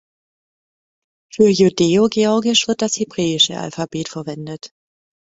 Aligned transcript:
Für 1.31 1.49
Judäo-Georgisch 1.49 2.67
wird 2.67 2.81
das 2.81 2.97
hebräische 2.97 3.59
Alphabet 3.59 4.09
verwendet. 4.09 4.71